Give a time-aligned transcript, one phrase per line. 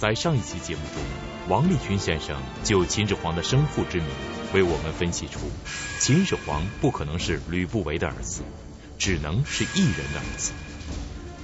[0.00, 1.02] 在上一期节目中，
[1.50, 4.06] 王立群先生就秦始皇的生父之谜
[4.54, 5.40] 为我们分析出，
[5.98, 8.40] 秦始皇不可能是吕不韦的儿子，
[8.98, 10.52] 只能是异人的儿子。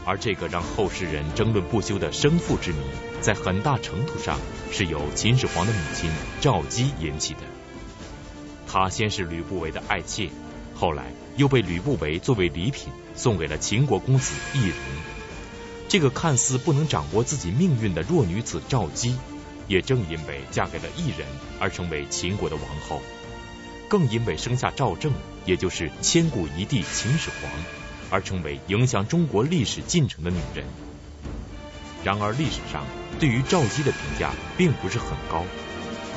[0.06, 2.78] 而这个让后世人争论不休的生父之谜，
[3.20, 4.40] 在很大程度上
[4.72, 6.10] 是由秦始皇的母亲
[6.40, 7.40] 赵姬引起的。
[8.66, 10.30] 她先是吕不韦的爱妾，
[10.74, 14.76] 后来又被吕不韦作为礼品送给了秦国公子异人。
[15.88, 19.16] 这个看似不能掌握自己命运的弱女子赵姬，
[19.68, 21.26] 也正因为嫁给了异人
[21.60, 23.00] 而成为秦国的王后，
[23.88, 25.12] 更因为生下赵政，
[25.44, 27.50] 也就是千古一帝秦始皇，
[28.10, 30.66] 而成为影响中国历史进程的女人。
[32.02, 32.84] 然而历史上
[33.20, 35.44] 对于赵姬的评价并不是很高，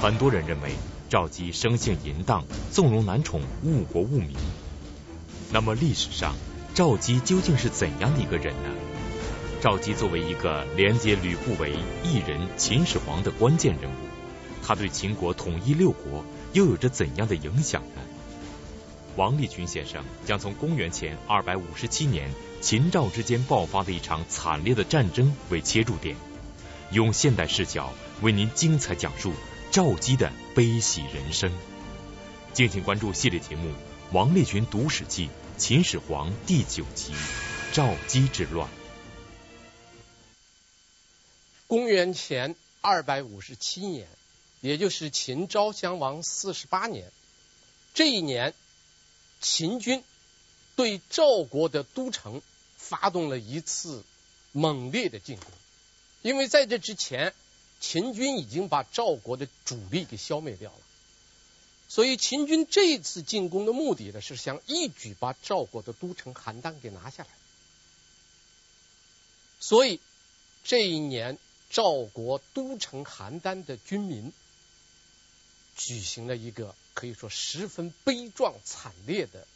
[0.01, 0.71] 很多人认为
[1.09, 4.35] 赵姬生性淫荡，纵容男宠，误国误民。
[5.51, 6.35] 那么历史上
[6.73, 8.69] 赵姬究竟是怎样的一个人呢？
[9.61, 13.93] 赵姬作为一个连接吕不韦、异人、秦始皇的关键人物，
[14.63, 18.01] 他对秦国统一六国又有着怎样的影响呢？
[19.17, 26.15] 王立群先生将从公元前二百五十七年秦赵之间爆发的一场惨烈的战争为切入点，
[26.91, 29.33] 用现代视角为您精彩讲述
[29.71, 31.51] 赵姬的悲喜人生。
[32.53, 33.67] 敬请关注系列节目
[34.13, 37.11] 《王立群读史记·秦始皇》第九集
[37.73, 38.65] 《赵姬之乱》。
[41.69, 44.07] 公元前二百五十七年，
[44.59, 47.11] 也就是秦昭襄王四十八年，
[47.93, 48.55] 这一年，
[49.39, 50.03] 秦军
[50.75, 52.41] 对赵国的都城
[52.75, 54.03] 发动了一次
[54.51, 55.45] 猛烈的进攻。
[56.23, 57.35] 因为在这之前，
[57.79, 60.81] 秦军已经把赵国的主力给消灭掉了，
[61.87, 67.29] 所以秦军这一次进攻的目的呢，是想一举把赵国的都城邯郸给拿下来。
[69.59, 69.99] 所以
[70.63, 71.37] 这一年。
[71.69, 74.33] 赵国都城邯郸的军民
[75.77, 79.47] 举行了一个可以说十分悲壮惨烈的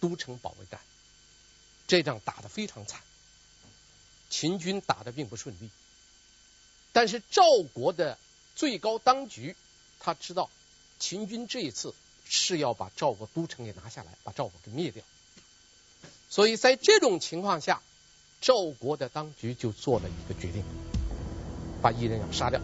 [0.00, 0.80] 都城保卫战，
[1.86, 3.00] 这仗打得非常惨，
[4.28, 5.70] 秦军打得并不顺利。
[6.92, 7.42] 但是赵
[7.72, 8.18] 国的
[8.54, 9.56] 最高当局
[9.98, 10.50] 他知道
[10.98, 11.94] 秦军这一次
[12.28, 15.02] 是要把赵国都城给拿下来，把赵国给灭掉，
[16.28, 17.82] 所以在这种情况下，
[18.40, 20.62] 赵国的当局就做了一个决定。
[21.80, 22.60] 把异人要杀掉，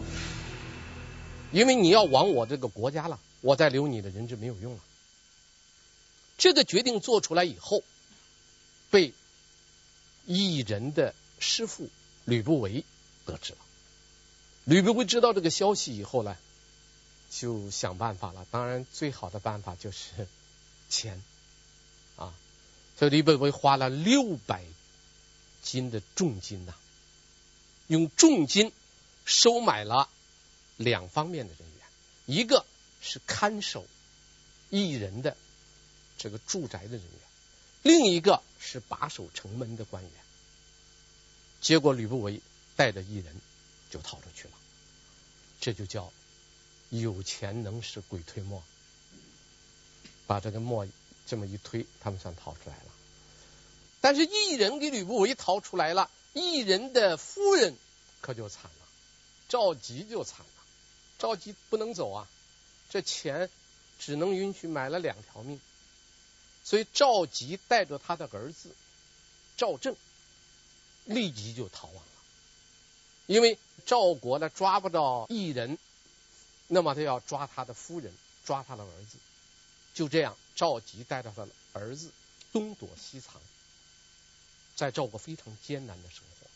[1.51, 4.79] 因为你要亡我这个国家了，我再留你的人质没有用了。
[6.37, 7.83] 这个决定做出来以后，
[8.91, 9.13] 被
[10.25, 11.89] 异人的师傅
[12.25, 12.83] 吕不韦
[13.25, 13.59] 得知了。
[14.65, 16.37] 吕不韦知道这个消息以后呢，
[17.31, 18.45] 就想办法了。
[18.51, 20.27] 当然，最好的办法就是
[20.89, 21.23] 钱
[22.17, 22.33] 啊，
[22.97, 24.63] 所以吕不韦花了六百
[25.63, 26.75] 斤的重金呐、
[27.87, 28.71] 用重金。
[29.27, 30.09] 收买了
[30.77, 31.85] 两方面的人员，
[32.25, 32.65] 一个
[33.01, 33.85] 是看守
[34.69, 35.35] 异人的
[36.17, 37.21] 这个住宅的人员，
[37.83, 40.11] 另一个是把守城门的官员。
[41.59, 42.41] 结果吕不韦
[42.77, 43.35] 带着异人
[43.89, 44.53] 就逃出去了，
[45.59, 46.13] 这就叫
[46.89, 48.63] 有钱能使鬼推磨，
[50.25, 50.87] 把这个磨
[51.25, 52.83] 这么一推，他们算逃出来了。
[53.99, 57.75] 但是异人给吕不韦逃出来了，异人的夫人
[58.21, 58.86] 可就惨了。
[59.49, 60.51] 赵吉就惨了，
[61.17, 62.27] 赵吉不能走啊，
[62.89, 63.49] 这钱
[63.99, 65.59] 只能允许买了两条命，
[66.63, 68.75] 所以赵吉带着他的儿子
[69.55, 69.95] 赵政
[71.05, 72.11] 立即就逃亡了。
[73.25, 75.77] 因为赵国呢抓不到异人，
[76.67, 78.13] 那么他要抓他的夫人，
[78.45, 79.17] 抓他的儿子。
[79.93, 82.11] 就这样，赵吉带着他的儿子
[82.51, 83.41] 东躲西藏，
[84.75, 86.47] 在赵国非常艰难的生活，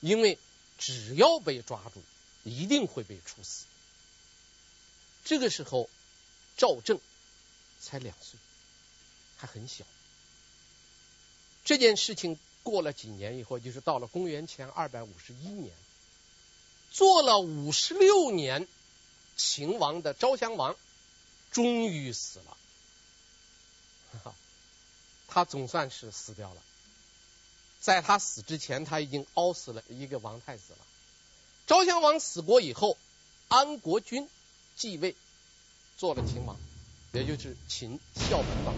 [0.00, 0.38] 因为
[0.78, 2.02] 只要被抓住。
[2.42, 3.66] 一定会被处死。
[5.24, 5.88] 这个时候，
[6.56, 7.00] 赵政
[7.80, 8.38] 才两岁，
[9.36, 9.84] 还很小。
[11.64, 15.74] 这件事情过了几年以后，就是到了公元前二百五十一年，
[16.90, 18.66] 做了五十六年
[19.36, 20.74] 秦王的昭襄王
[21.50, 22.56] 终于死了。
[25.28, 26.62] 他总算是死掉了。
[27.80, 30.78] 在他死之前，他已经熬死了一个王太子了。
[31.70, 32.98] 昭襄王死过以后，
[33.46, 34.28] 安国君
[34.74, 35.14] 继位，
[35.96, 36.56] 做了秦王，
[37.12, 38.74] 也就是秦孝文王。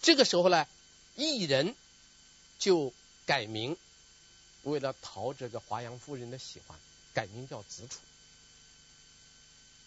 [0.00, 0.66] 这个时候呢，
[1.14, 1.76] 异人
[2.58, 2.94] 就
[3.26, 3.76] 改名，
[4.62, 6.78] 为了讨这个华阳夫人的喜欢，
[7.12, 7.98] 改名叫子楚。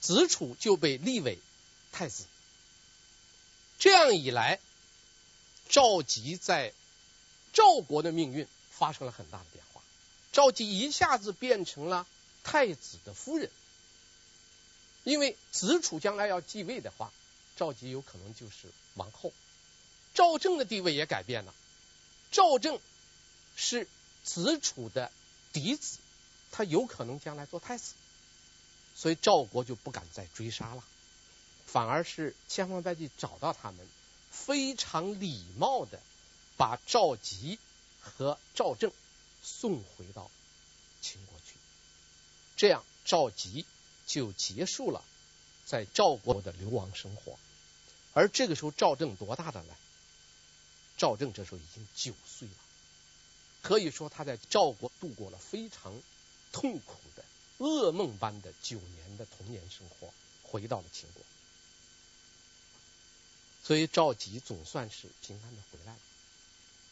[0.02, 1.40] 子楚就被立为
[1.92, 2.26] 太子。
[3.80, 4.60] 这样一来，
[5.68, 6.74] 赵姬在
[7.54, 9.73] 赵国的命运发生了很大的变化。
[10.34, 12.06] 赵姬一下子变成了
[12.44, 13.50] 太子的夫人，
[15.04, 17.14] 因为子楚将来要继位的话，
[17.56, 19.32] 赵姬有可能就是王后。
[20.16, 21.54] 赵正的地位也改变了，
[22.32, 22.80] 赵正
[23.56, 23.88] 是
[24.24, 25.12] 子楚的
[25.54, 26.00] 嫡子，
[26.52, 27.94] 他有可能将来做太子，
[28.96, 30.84] 所以赵国就不敢再追杀了，
[31.68, 33.88] 反而是千方百计找到他们，
[34.32, 36.00] 非常礼貌的
[36.58, 37.58] 把赵佶
[38.02, 38.92] 和赵正
[39.44, 40.32] 送回到
[41.02, 41.58] 秦国去，
[42.56, 43.66] 这样赵佶
[44.08, 45.04] 就结束了
[45.66, 47.38] 在赵国的流亡生活，
[48.14, 49.76] 而这个时候赵正多大的呢？
[50.98, 52.54] 赵正这时候已经九岁了，
[53.62, 55.94] 可以说他在赵国度过了非常
[56.52, 57.26] 痛苦的
[57.58, 60.14] 噩梦般的九年的童年生活，
[60.44, 61.24] 回到了秦国。
[63.64, 66.00] 所以赵佶总算是平安的回来了，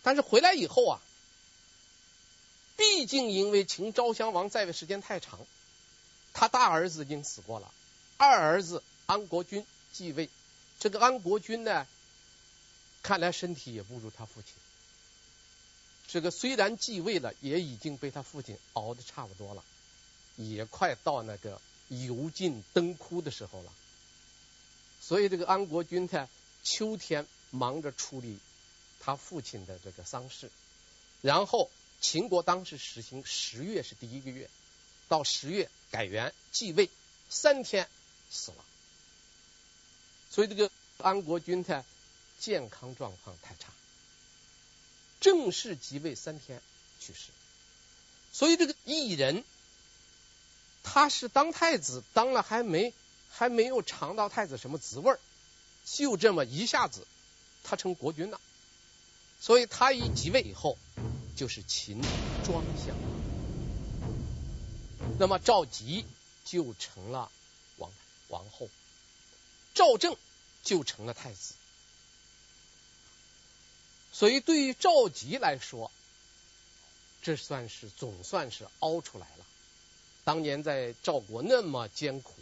[0.03, 1.01] 但是回来以后啊，
[2.77, 5.39] 毕竟因为秦昭襄王在位时间太长，
[6.33, 7.71] 他大儿子已经死过了，
[8.17, 10.29] 二儿子安国君继位，
[10.79, 11.85] 这个安国君呢，
[13.03, 14.53] 看来身体也不如他父亲。
[16.07, 19.63] 这个虽然继位了，也已经被他父亲熬的差不多了，
[20.35, 23.71] 也快到那个油尽灯枯的时候了。
[24.99, 26.27] 所以这个安国君在
[26.63, 28.39] 秋天忙着处理
[28.99, 30.51] 他父亲的这个丧事，
[31.21, 31.71] 然后
[32.01, 34.49] 秦国当时实行十月是第一个月，
[35.07, 36.89] 到十月改元继位，
[37.29, 37.87] 三天
[38.29, 38.65] 死了。
[40.29, 41.85] 所以这个安国君他。
[42.39, 43.71] 健康状况太差，
[45.19, 46.59] 正式即位三天
[46.99, 47.29] 去世，
[48.33, 49.43] 所以这个异人，
[50.81, 52.95] 他是当太子当了还没
[53.29, 55.15] 还没有尝到太子什么滋味，
[55.85, 57.05] 就这么一下子
[57.63, 58.41] 他成国君了，
[59.39, 60.79] 所以他一即位以后
[61.35, 62.01] 就是秦
[62.45, 62.95] 庄襄
[63.99, 64.11] 王，
[65.19, 66.05] 那么赵佶
[66.45, 67.31] 就成了
[67.77, 67.91] 王
[68.29, 68.69] 王后，
[69.73, 70.15] 赵正
[70.63, 71.55] 就成了太子。
[74.13, 75.89] 所以，对于赵佶来说，
[77.21, 79.45] 这算是总算是熬出来了。
[80.23, 82.35] 当年在赵国那么艰苦，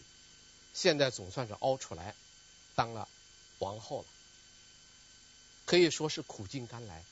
[0.73, 2.15] 现在总算是熬出来，
[2.75, 3.07] 当了
[3.59, 4.07] 王后了，
[5.65, 7.03] 可以说是苦尽甘来。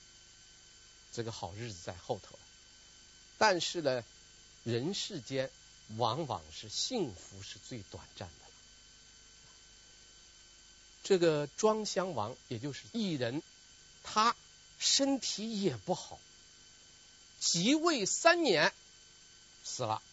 [1.18, 2.40] 这个好日子在后头。
[3.38, 4.04] 但是呢，
[4.64, 5.50] 人世间
[5.98, 8.46] 往往是幸福是最短暂的。
[11.04, 13.42] 这个庄襄王，也就是异人，
[14.04, 14.36] 他。
[14.80, 16.20] 身体也不好，
[17.40, 18.72] 即位三年
[19.64, 20.04] 死了，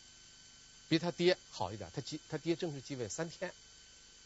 [0.89, 1.91] 比他爹好一点。
[1.95, 3.53] 他继他爹正式继位三天，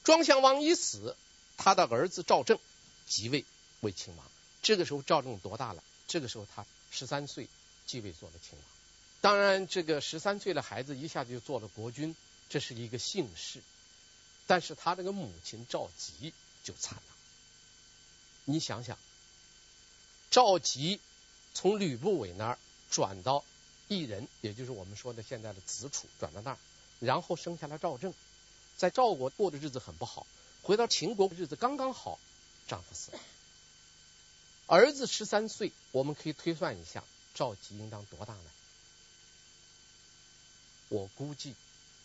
[0.05, 1.17] 庄襄王一死，
[1.57, 2.61] 他的儿子赵正
[3.09, 3.45] 即位
[3.81, 4.25] 为秦王。
[4.63, 5.83] 这个时候赵正多大了？
[6.09, 7.47] 这个时候他十三岁
[7.87, 8.67] 继位做了秦王。
[9.21, 12.17] 当然，这个十三岁的孩子一下子就做了国君，
[12.49, 13.61] 这是一个幸事。
[14.47, 16.33] 但是他这个母亲赵佶
[16.65, 17.03] 就惨了，
[18.45, 18.97] 你想想。
[20.31, 21.01] 赵佶
[21.53, 22.59] 从吕不韦那儿
[22.91, 23.45] 转到
[23.89, 26.59] 异人，也就是我们说的现在的子楚，转到那儿，
[27.01, 28.15] 然后生下了赵正，
[28.77, 30.27] 在赵国过的日子很不好，
[30.63, 32.19] 回到秦国日子刚刚好，
[32.69, 33.19] 丈夫死了，
[34.69, 37.03] 儿子十三岁，我们可以推算一下，
[37.35, 38.51] 赵佶应当多大呢？
[40.91, 41.55] 我估计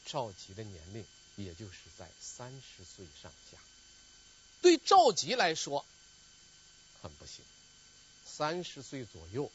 [0.06, 3.58] 赵佶的年龄也就是在三十岁上下，
[4.62, 5.86] 对赵佶来说
[7.02, 7.44] 很不幸。
[8.26, 9.52] 三十岁左右，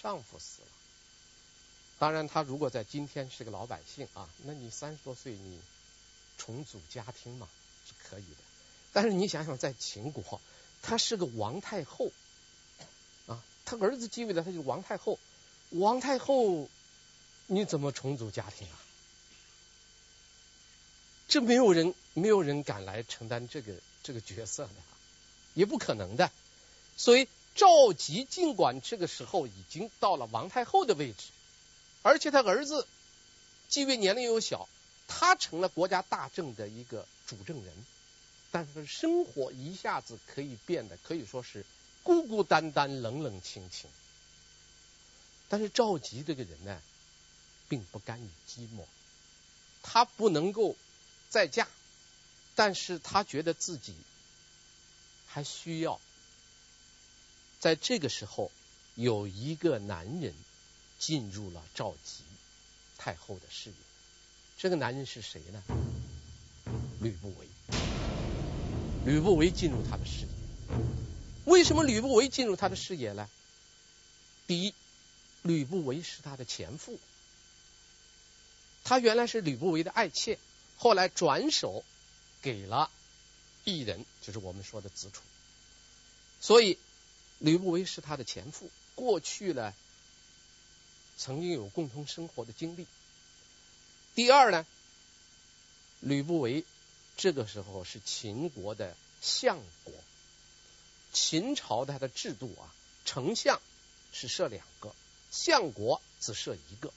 [0.00, 0.68] 丈夫死了。
[1.98, 5.60] 当然，她如果在今天是个老百姓啊，那你三十多岁，你
[6.38, 7.48] 重组家庭嘛
[7.86, 8.38] 是可以的。
[8.92, 10.40] 但是你想想，在秦国，
[10.86, 12.12] 她是个王太后
[13.26, 15.18] 啊，她儿子继位了，她就王太后。
[15.70, 16.68] 王太后，
[17.48, 18.78] 你怎么重组家庭啊？
[21.26, 23.74] 这没有人，没有人敢来承担这个
[24.04, 24.74] 这个角色的，
[25.54, 26.30] 也不可能的。
[26.96, 27.26] 所以。
[27.58, 31.30] 赵佶尽管这个时候已经到了王太后的位置，
[32.02, 32.86] 而且他儿子
[33.70, 34.68] 继位年龄又小，
[35.08, 37.72] 他成了国家大政的一个主政人，
[38.50, 41.64] 但是生活一下子可以变得可以说是
[42.02, 43.90] 孤孤单单、冷冷清清。
[45.48, 46.80] 但是赵佶这个人呢，
[47.68, 48.84] 并不甘于寂寞，
[49.82, 50.74] 他不能够
[51.28, 51.68] 再嫁，
[52.54, 53.94] 但是他觉得自己
[55.26, 56.00] 还需要。
[57.60, 58.50] 在这个时候，
[58.94, 60.34] 有一个男人
[60.98, 62.22] 进入了赵佶
[62.98, 63.76] 太后的视野。
[64.58, 65.62] 这个男人是谁呢？
[67.00, 67.46] 吕不韦。
[69.06, 70.28] 吕不韦进入他的视野。
[71.44, 73.28] 为什么吕不韦进入他的视野呢？
[74.48, 74.74] 第一，
[75.42, 76.98] 吕不韦是他的前夫，
[78.82, 80.40] 他原来是吕不韦的爱妾，
[80.76, 81.84] 后来转手
[82.42, 82.90] 给了
[83.62, 85.22] 异人，就是我们说的子楚。
[86.40, 86.76] 所以
[87.38, 89.72] 吕不韦是他的前夫，过去呢
[91.16, 92.88] 曾经有共同生活的经历。
[94.16, 94.66] 第二呢，
[96.00, 96.64] 吕不韦
[97.16, 99.94] 这个时候是秦国的相国，
[101.12, 102.68] 秦朝的它的制度啊，
[103.04, 103.60] 丞相
[104.12, 104.94] 是设两个。
[105.30, 106.92] 相国只设一个。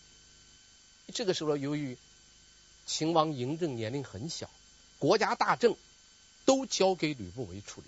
[1.13, 1.97] 这个时候，由于
[2.85, 4.49] 秦王嬴政年龄很小，
[4.99, 5.75] 国家大政
[6.45, 7.88] 都交给吕不韦处理。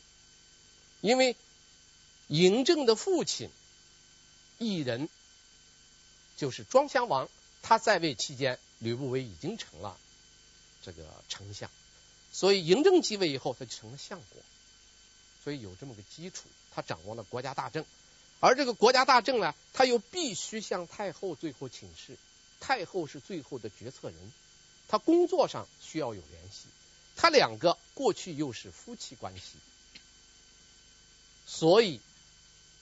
[1.02, 1.36] 因为
[2.28, 3.50] 嬴政的父亲
[4.58, 5.10] 异人
[6.38, 7.30] 就是庄襄王，
[7.62, 9.98] 他在位期间，吕不韦已经成了
[10.82, 11.70] 这个丞相，
[12.32, 14.42] 所以嬴政继位以后，他就成了相国。
[15.44, 17.86] 所以有这么个基础，他掌握了国家大政。
[18.40, 22.18] 而这个国家大政呢，他又必须向太后最后请示，
[22.60, 24.32] 太后是最后的决策人，
[24.88, 26.68] 他工作上需要有联系，
[27.16, 29.58] 他两个过去又是夫妻关系，
[31.46, 32.00] 所以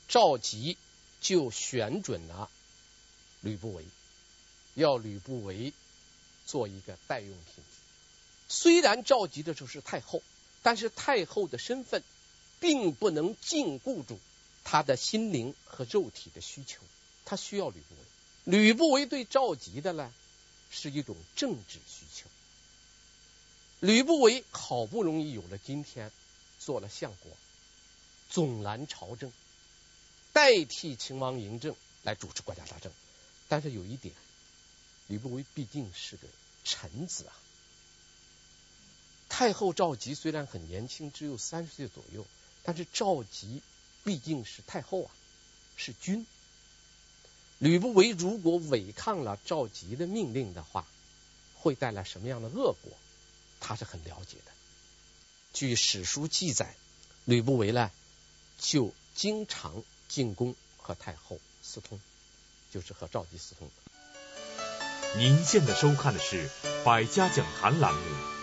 [0.08, 0.78] 赵佶
[1.22, 2.50] 就选准了
[3.42, 3.84] 吕不韦，
[4.76, 5.74] 要吕不韦
[6.46, 7.64] 做一个代用品。
[8.50, 10.22] 虽然赵佶的时候是太后，
[10.64, 12.04] 但是太后的身份
[12.60, 14.20] 并不能禁锢住。
[14.64, 16.82] 他的心灵和肉体的需求，
[17.26, 18.60] 他需要吕不韦。
[18.60, 20.12] 吕不韦对赵佶的呢，
[20.70, 22.28] 是一种政治需求。
[23.80, 26.12] 吕不韦好不容易有了今天，
[26.60, 27.32] 做了相国，
[28.30, 29.32] 总揽朝政，
[30.34, 32.92] 代替秦王嬴政来主持国家大政。
[33.48, 34.14] 但是有一点，
[35.08, 36.28] 吕不韦毕竟是个
[36.64, 37.34] 臣子啊。
[39.40, 42.26] 太后赵佶虽然很年轻，只有三十岁左右，
[42.62, 43.62] 但是赵佶。
[44.04, 45.12] 毕竟是太后啊，
[45.78, 46.26] 是君。
[47.58, 50.86] 吕不韦如果违抗了赵佶的命令的话，
[51.56, 52.92] 会带来什么样的恶果？
[53.62, 54.52] 他是很了解的。
[55.54, 56.76] 据史书记载，
[57.24, 57.92] 吕不韦呢
[58.58, 62.02] 就经常进宫和太后私通，
[62.74, 63.70] 就是和赵佶私通。
[65.16, 66.50] 您现在收看的是
[66.84, 68.39] 《百家讲坛》栏目。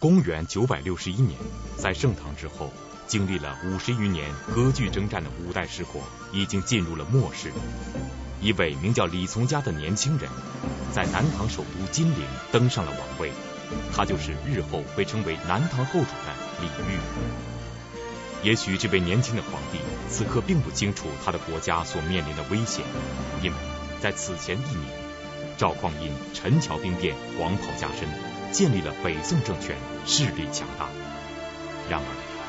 [0.00, 1.38] 公元九百六十一年，
[1.76, 2.72] 在盛唐之后。
[3.06, 6.00] 经历了五十余年割据征战的五代十国
[6.32, 7.50] 已经进入了末世。
[8.40, 10.30] 一位名叫李从嘉的年轻人，
[10.92, 13.32] 在南唐首都金陵登上了王位，
[13.92, 17.00] 他就是日后被称为南唐后主的李煜。
[18.44, 22.84] 也许这位年轻的皇帝此刻并不清楚他的国家所面临的危险，
[23.42, 23.56] 因为
[24.00, 24.92] 在此前一年，
[25.58, 28.08] 赵匡胤陈桥兵变，黄袍加身，
[28.52, 29.76] 建立了北宋政权，
[30.06, 30.88] 势力强大。
[31.88, 32.04] 然而。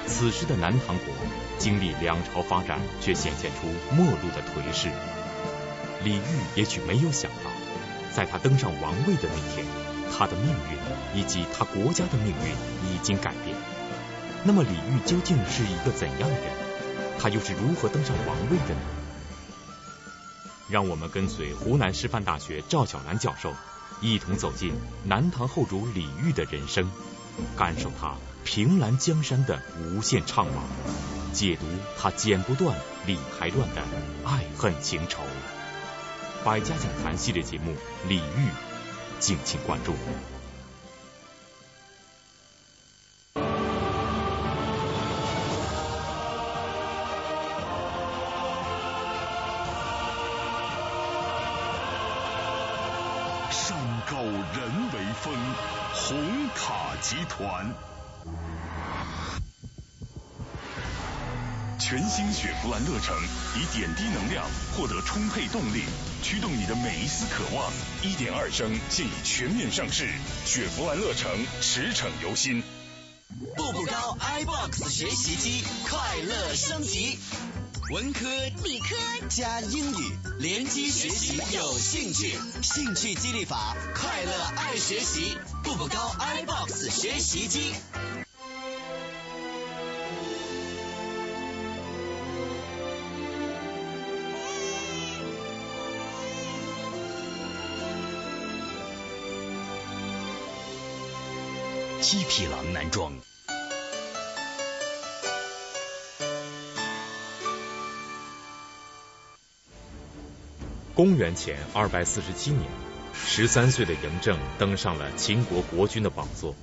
[0.08, 1.14] 此时的南唐国
[1.60, 4.90] 经历两朝发展，却显现出末路的颓势。
[6.04, 6.24] 李煜
[6.56, 7.52] 也许没有想到，
[8.12, 9.64] 在他登上王位的那天，
[10.12, 13.56] 他的命运以及他国家的命运已经改变。
[14.44, 16.52] 那么李煜究竟是一个怎样的人？
[17.20, 18.82] 他又是如何登上王位的呢？
[20.68, 23.54] 让我们跟随湖南师范大学赵小兰教授，
[24.02, 24.74] 一同走进
[25.06, 26.90] 南唐后主李煜的人生，
[27.56, 28.16] 感受他。
[28.44, 31.68] 凭栏江山的无限怅惘，解读
[31.98, 33.84] 他剪不断、理还乱的
[34.26, 35.22] 爱恨情仇。
[36.44, 37.74] 百家讲坛系列节目
[38.10, 38.24] 《李煜》，
[39.20, 39.94] 敬请关注。
[57.12, 57.76] 集团。
[61.78, 63.14] 全新雪佛兰乐橙，
[63.58, 65.84] 以点滴能量获得充沛动力，
[66.24, 67.70] 驱动你的每一丝渴望。
[68.02, 70.08] 一点二升现已全面上市，
[70.46, 72.64] 雪佛兰乐橙驰骋由心。
[73.58, 77.20] 步步高 iBox 学习机，快乐升级，
[77.90, 78.30] 文科、
[78.64, 78.96] 理科
[79.28, 85.38] 加英语，联机学习有兴趣，兴趣激励法，快乐爱学习。
[85.64, 87.74] 步步高 iBox 学习机。
[102.00, 103.12] 七匹狼男装。
[110.94, 112.70] 公元前二百四十七年，
[113.16, 116.54] 十三岁的嬴政登上了秦国国君的宝座，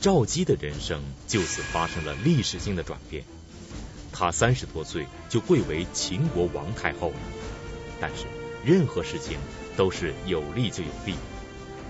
[0.00, 3.24] 赵姬的人生就此发生了历史性的转变。
[4.12, 7.16] 她三十多岁就贵为秦国王太后了。
[8.00, 8.26] 但是
[8.64, 9.36] 任何事情
[9.76, 11.14] 都是有利就有弊。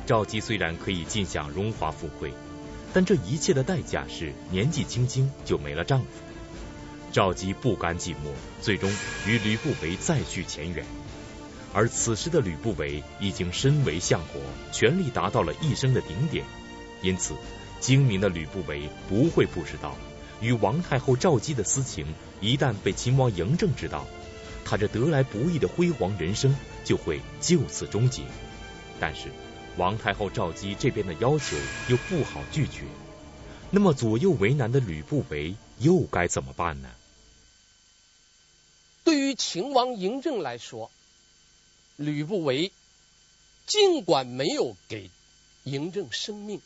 [0.06, 2.32] 赵姬虽然可以尽享荣华富贵，
[2.94, 6.06] 但这一切的代价是年纪轻轻就没了丈夫。
[7.12, 8.90] 赵姬不甘寂寞，最终
[9.26, 10.86] 与吕不韦再续前缘。
[11.74, 14.40] 而此时的吕不韦已经身为相国，
[14.72, 16.46] 权力达到了一生的顶点，
[17.02, 17.34] 因此
[17.80, 19.97] 精明的吕不韦不会不知道，
[20.40, 24.06] 与王太后赵姬的私情一旦被秦王嬴政知道，
[24.64, 28.23] 他这得来不易的辉煌人生就会就此终结。
[29.00, 29.30] 但是
[29.76, 31.56] 王太后赵姬这边的要求
[31.88, 32.82] 又不好拒绝，
[33.70, 36.90] 那么左右为难的吕不韦又该怎么办呢？
[39.04, 40.90] 对于秦王嬴政来说，
[41.97, 42.73] 吕不韦
[43.66, 45.11] 尽管没有给
[45.64, 46.61] 嬴政生命，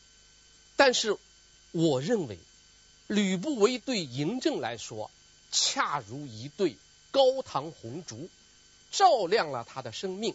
[0.82, 1.16] 但是
[1.70, 2.40] 我认为
[3.06, 5.12] 吕不韦对嬴政来说，
[5.52, 6.76] 恰如一对
[7.12, 8.28] 高堂红烛，
[8.90, 10.34] 照亮了他的生命，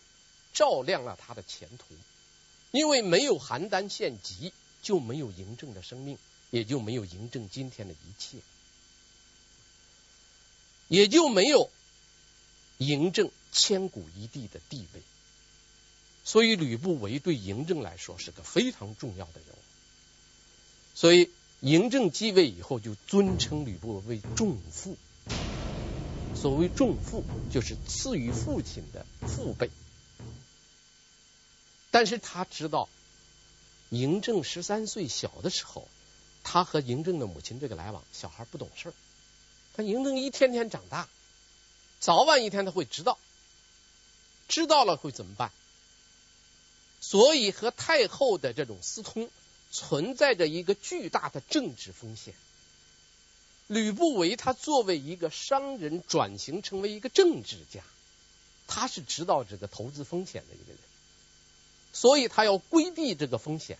[0.53, 1.83] 照亮了他的前途。
[2.71, 6.17] 因为没有邯郸献疾，就没有嬴政的生命，
[6.49, 8.37] 也就没有嬴政今天的一切，
[10.87, 11.69] 也就没有
[12.79, 15.01] 嬴政千古一帝的地位。
[16.23, 19.66] 所以吕不韦对嬴政来说是个非常重要的人物。
[20.99, 21.29] 所以
[21.61, 24.97] 嬴政继位以后，就尊称吕不为仲父。
[26.33, 29.69] 所谓仲父，就是次于父亲的父辈。
[31.91, 32.89] 但是他知道，
[33.91, 35.87] 嬴政十三岁小的时候，
[36.43, 38.93] 他和嬴政的母亲这个来往，小孩不懂事儿。
[39.75, 41.07] 但嬴政一天天长大，
[41.99, 43.19] 早晚一天他会知道，
[44.47, 45.51] 知道了会怎么办？
[47.01, 49.29] 所以和太后的这种私通
[49.77, 52.34] 存在着一个巨大的政治风险。
[53.67, 57.84] 吕不韦他作为一个商人转型成为一个政治家，
[58.65, 60.79] 他是知道这个投资风险的一个人，
[61.93, 63.78] 所以他要规避这个风险。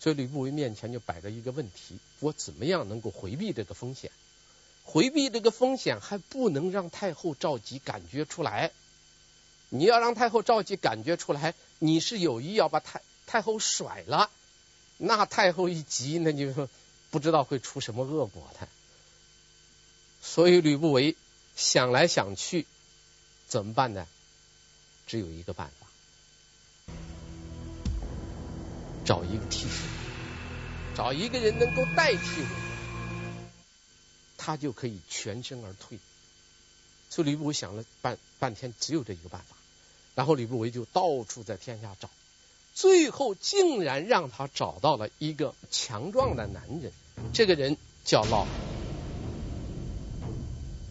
[0.00, 4.10] 所以吕不韦面前就摆着一个问题：我怎么样能够回避这个风险？
[4.82, 8.72] 回避这个风险还不能让太后赵姬感觉出来。
[9.68, 14.30] 你要让太后赵姬感觉出来，你是有意要把太太后甩了，
[14.98, 16.68] 那太后一急，那就说
[17.10, 18.68] 不知道会出什么恶果的。
[20.22, 21.16] 所以吕不韦
[21.54, 22.66] 想来想去，
[23.46, 24.06] 怎么办呢？
[25.06, 25.86] 只有一个办法，
[29.04, 29.70] 找一个替身，
[30.96, 33.50] 找一个人能够代替我，
[34.36, 35.98] 他就可以全身而退。
[37.08, 39.56] 所以吕不韦想了半半天，只有这一个办法。
[40.16, 42.10] 然后吕不韦就到处在天下找，
[42.76, 46.92] 最后竟然让他找到了一个强壮的男人，
[47.32, 48.46] 这个人叫嫪毐。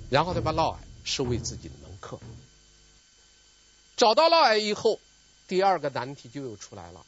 [0.09, 2.19] 然后他把嫪毐收为自己的门客。
[3.95, 4.99] 找到嫪毐以后，
[5.47, 7.05] 第二个难题就又出来了：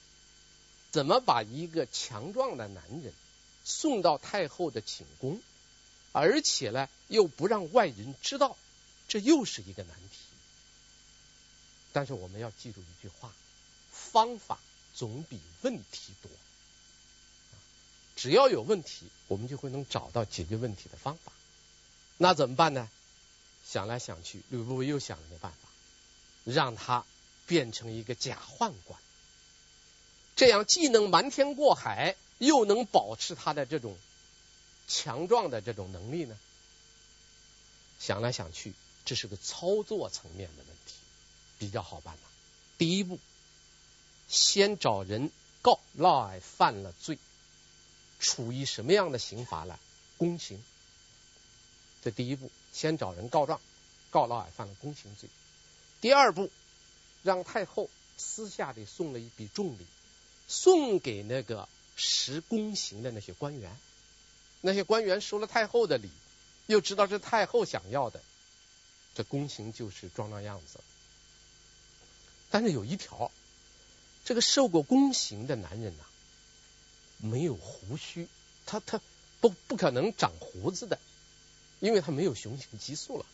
[0.91, 3.11] 怎么把一个强壮的男人
[3.63, 5.41] 送到太后的寝宫，
[6.11, 8.55] 而且呢又不让外人知道？
[9.07, 10.19] 这又是一个难题，
[11.93, 13.31] 但是我们要记住一句话：
[14.11, 14.57] 方法
[14.93, 16.31] 总比问题多。
[18.15, 21.31] 只要有问题，我们就会能找到解决问题的方法。
[22.17, 22.89] 那怎么办呢？
[23.63, 25.69] 想来想去，吕不韦又想了个办法，
[26.45, 27.05] 让他
[27.45, 28.99] 变成一个假宦官，
[30.35, 33.97] 这样既能瞒天过海，又能保持他的这种
[34.87, 36.39] 强壮的这种能力呢？
[37.99, 38.73] 想来想去。
[39.05, 40.95] 这是个操作层面的问题，
[41.59, 42.21] 比较好办的。
[42.77, 43.19] 第一步，
[44.27, 47.17] 先找人告嫪毐犯了罪，
[48.19, 49.79] 处以什么样的刑罚来
[50.17, 50.61] 宫刑？
[52.03, 53.59] 这第一步，先找人告状，
[54.11, 55.29] 告嫪毐犯了宫刑罪。
[56.01, 56.51] 第二步，
[57.23, 59.85] 让太后私下里送了一笔重礼，
[60.47, 63.77] 送给那个实宫刑的那些官员。
[64.61, 66.09] 那些官员收了太后的礼，
[66.65, 68.21] 又知道是太后想要的。
[69.15, 70.79] 这宫刑就是装装样子，
[72.51, 73.31] 但是有一条，
[74.27, 76.03] 这个受过宫刑的男人呐、
[77.19, 78.27] 没有胡须，
[78.65, 78.99] 他他
[79.39, 80.99] 不不可能长胡子的，
[81.79, 83.25] 因为他没有雄性激素了，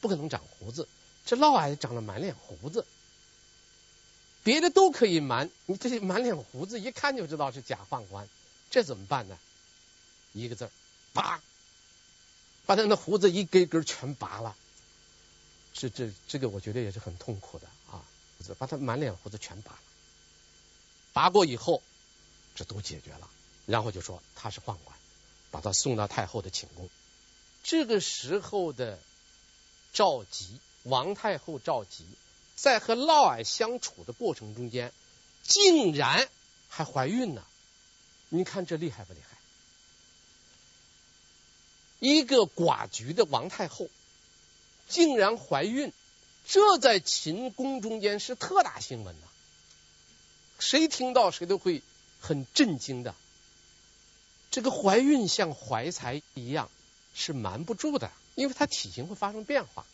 [0.00, 0.86] 不可能长胡子。
[1.24, 2.86] 这嫪毐长了满脸胡子，
[4.44, 8.28] 别的都可以瞒，你这些满脸胡子一看就知道是假宦官，
[8.70, 9.36] 这怎么办呢？
[10.32, 10.70] 一个字，
[11.12, 11.42] 拔，
[12.66, 14.56] 把他那胡子一根根全拔了。
[15.72, 18.04] 这这这个我觉得也是很痛苦的啊！
[18.60, 19.78] 把他满脸胡子全拔了，
[21.16, 21.82] 拔过以后，
[22.54, 23.30] 这都解决了。
[23.64, 24.94] 然后就说他是宦官，
[25.50, 26.90] 把他送到太后的寝宫。
[27.64, 28.98] 这个时候的
[29.94, 32.04] 赵佶，王太后赵佶，
[32.54, 34.92] 在和嫪毐相处的过程中间，
[35.42, 36.28] 竟然
[36.68, 37.46] 还怀孕了。
[38.28, 39.38] 你看这厉害不厉害？
[41.98, 43.88] 一个寡居的王太后
[44.86, 45.94] 竟然怀孕，
[46.46, 49.26] 这在秦宫中间是特大新闻呐！
[50.58, 51.82] 谁听到谁都会
[52.20, 53.14] 很震惊的。
[54.50, 56.70] 这个怀孕像怀才一样，
[57.14, 59.84] 是瞒不住的，因为她体型会发生变化。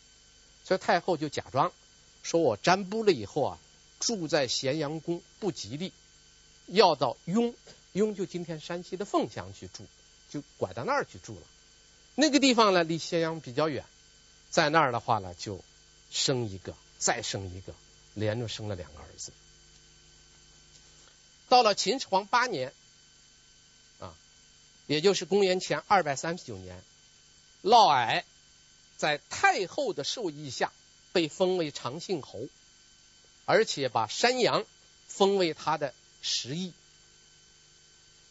[0.63, 1.73] 所以太后就假装
[2.21, 3.59] 说：“我占卜了以后啊，
[3.99, 5.91] 住在咸阳宫不吉利，
[6.67, 7.53] 要到雍，
[7.91, 9.85] 雍就今天山西的凤翔去住，
[10.29, 11.41] 就拐到那儿去住了。
[12.15, 13.83] 那个地方呢，离咸阳比较远，
[14.49, 15.61] 在那儿的话呢，就
[16.09, 17.73] 生一个，再生一个，
[18.13, 19.33] 连着生了两个儿子。
[21.53, 22.73] 到了秦始皇八年。”
[24.01, 24.15] 啊
[24.87, 26.81] 也就是公元前二百三十九年，
[27.61, 28.23] 嫪毐
[28.97, 30.73] 在太后的授意下
[31.11, 32.47] 被封为长信侯，
[33.45, 34.65] 而且把山阳
[35.07, 36.73] 封为他的食邑。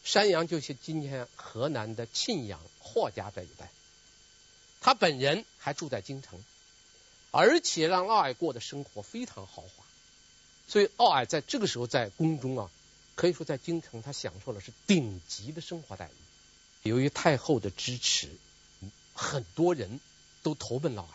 [0.03, 3.69] 山阳就是今天河南的沁阳、霍家这一带。
[4.81, 6.43] 他本人还住在京城，
[7.31, 9.85] 而且让嫪毐过的生活非常豪华。
[10.67, 12.69] 所以嫪毐在这个时候在宫中啊，
[13.15, 16.89] 可以说在京城他享受的是顶级的生活待遇。
[16.89, 18.27] 由于太后的支持，
[19.13, 19.99] 很多人
[20.41, 21.07] 都投奔嫪毐，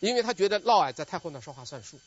[0.00, 1.98] 因为他觉得嫪毐在太后那说话算数，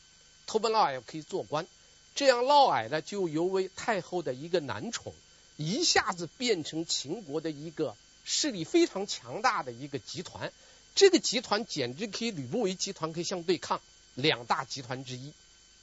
[0.46, 1.66] 投奔嫪毐可以做官，
[2.14, 5.12] 这样嫪毐呢就由为太后的一个男宠，
[5.56, 10.52] 一下子变成秦国的一个势力非常强大的一个集团，
[10.94, 13.80] 这个集团简直可以吕不韦集团可以相对抗
[14.14, 15.32] 两大集团之一，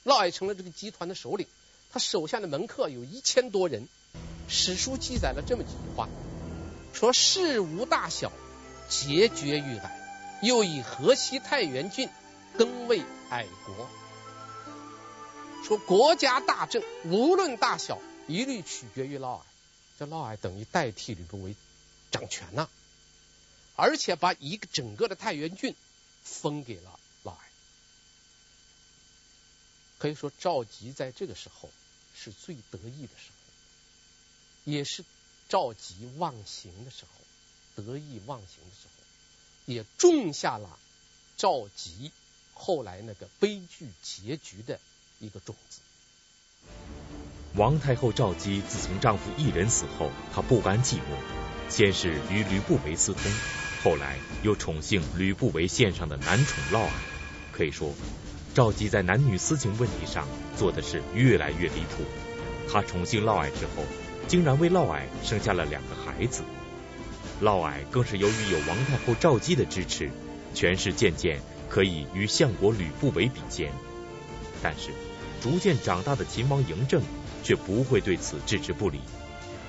[0.04, 1.46] 嫪毐成了这个集团的首领，
[1.92, 3.88] 他手下的门客有一千多人，
[4.48, 6.08] 史书记载了这么几句话。
[6.92, 8.32] 说事无大小，
[8.88, 9.90] 皆决于毐，
[10.42, 12.08] 又以河西太原郡
[12.56, 13.88] 更为毐国。
[15.64, 19.40] 说国家大政无论大小，一律取决于嫪毐。
[19.98, 21.54] 这嫪毐等于代替吕不韦
[22.10, 22.68] 掌权了，
[23.76, 25.74] 而且把一个整个的太原郡
[26.22, 27.36] 封给了嫪毐。
[29.98, 31.70] 可以说赵佶在这个时候
[32.18, 35.04] 是最得意的时候，也是。
[35.50, 39.02] 赵佶忘形的时候，得意忘形的时候，
[39.64, 40.78] 也种下了
[41.38, 42.10] 赵佶
[42.52, 44.78] 后来那个悲剧结局的
[45.20, 45.80] 一个种子。
[47.54, 53.22] 王太后赵姬自从丈夫一人死后，她不甘寂寞，先是与吕不韦私通，
[53.82, 56.90] 后来又宠幸吕不韦献上的男宠嫪毐。
[57.52, 57.94] 可以说，
[58.58, 62.02] 赵姬在男女私情问题上做的是越来越离谱。
[62.68, 63.84] 她宠幸嫪毐之后。
[64.26, 66.42] 竟然为嫪毐生下了两个孩子，
[67.40, 70.10] 嫪毐更是由于有王太后赵姬的支持，
[70.54, 71.40] 权势渐渐
[71.70, 73.70] 可以与相国吕不韦比肩。
[74.60, 74.90] 但是，
[75.40, 77.00] 逐渐长大的秦王嬴政
[77.44, 79.00] 却不会对此置之不理。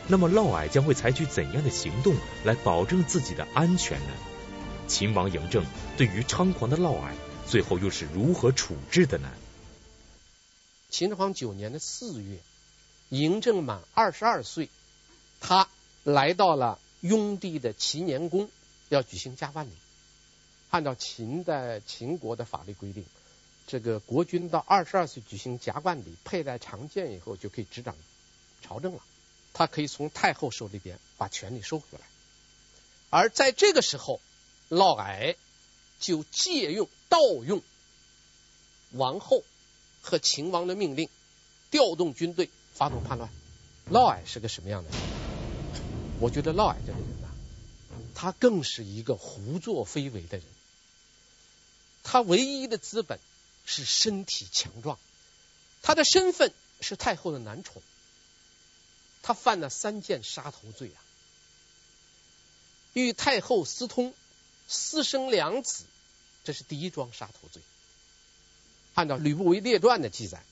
[0.08, 4.13] 那么，嫪毐将会采取怎样的行动来保证自己的安全呢？
[4.88, 5.63] 秦王嬴政
[5.95, 7.12] 对于猖狂的嫪毐，
[7.50, 9.28] 最后又是如何处置的呢？
[10.92, 12.38] 秦始皇九年的四月。
[13.10, 14.70] 嬴政满二十二岁，
[15.40, 15.68] 他
[16.04, 18.52] 来到了雍地的齐年宫，
[18.90, 19.72] 要举行加冠礼。
[20.70, 23.04] 按照秦的秦国的法律规定，
[23.66, 27.96] 这个国君到二十二岁举行加冠礼，佩戴长剑以后，就可以执掌
[28.62, 29.02] 朝政了。
[29.54, 32.02] 他可以从太后手里边把权力收回来。
[33.10, 34.22] 而在这个时候，
[34.70, 35.36] 嫪毐
[36.00, 37.62] 就借用盗用
[38.91, 39.43] 王后
[40.02, 41.10] 和秦王的命令，
[41.69, 42.50] 调动军队。
[42.72, 43.30] 发动叛乱，
[43.89, 45.00] 嫪毐是个什么样的人？
[46.22, 47.28] 我觉得嫪毐这个人呢，
[48.15, 50.48] 他更是一个胡作非为的人。
[52.04, 53.19] 他唯一的资本
[53.65, 54.98] 是身体强壮，
[55.82, 57.82] 他的身份是太后的男宠。
[59.22, 60.98] 他犯了三件杀头罪啊：
[62.93, 64.13] 与太后私通，
[64.69, 65.84] 私生两子，
[66.43, 67.62] 这是第一桩杀头罪。
[68.93, 70.43] 按照吕不韦列传的记载，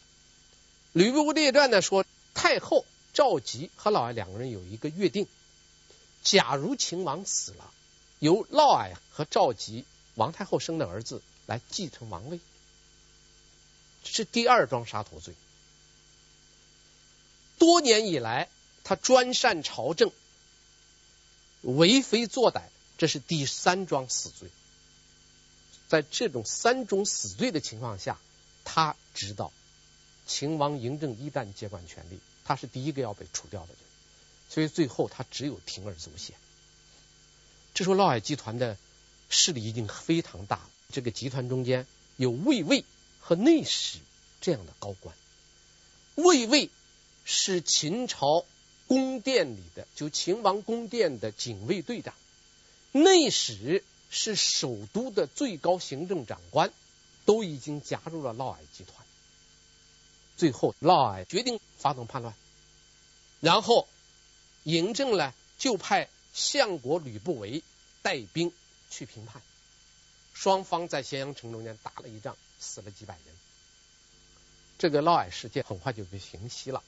[0.94, 2.06] 吕不韦列传呢说。
[2.40, 5.26] 太后赵佶和嫪毐两个人有一个约定，
[6.22, 7.74] 假如秦王死了，
[8.20, 12.40] 由嫪毐和赵佶王太后生的儿子来继承王位，
[14.04, 15.34] 这是第二桩杀头罪。
[17.58, 18.50] 多年以来，
[18.84, 20.12] 他专擅朝政，
[21.64, 22.66] 为非作歹，
[23.00, 24.50] 这是第三桩死罪。
[25.88, 28.20] 在这种三种死罪的情况下，
[28.64, 29.52] 他知道。
[30.26, 33.78] 秦王嬴政一旦接管权力，他是第一个要被除掉的人，
[34.50, 36.36] 所以最后他只有铤而走险。
[37.74, 38.78] 这时候嫪毐集团的
[39.30, 42.84] 势力已经非常大了，这个集团中间有卫尉
[43.22, 44.00] 和内史
[44.42, 45.16] 这样的高官。
[46.16, 46.70] 卫尉
[47.24, 48.44] 是秦朝
[48.88, 52.14] 宫殿里的，就秦王宫殿的警卫队长；
[52.92, 56.72] 内史是首都的最高行政长官，
[57.26, 59.06] 都已经加入了嫪毐集团。
[60.38, 62.36] 最后，嫪毐决定发动叛乱，
[63.40, 63.88] 然后
[64.64, 67.64] 嬴政呢就派相国吕不韦
[68.02, 68.54] 带兵
[68.90, 69.42] 去平叛。
[70.34, 73.36] 双方在咸阳城中间打了一仗，死了几百人。
[74.78, 76.84] 这个嫪毐事件很快就被平息了，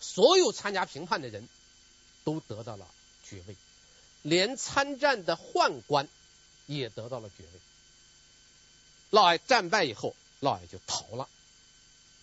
[0.00, 1.48] 所有参加平叛的人
[2.24, 2.88] 都得到了
[3.22, 3.56] 爵位，
[4.22, 6.08] 连参战的宦官
[6.66, 7.60] 也得到了爵位。
[9.10, 11.28] 嫪毐战败以后，嫪毐就逃了。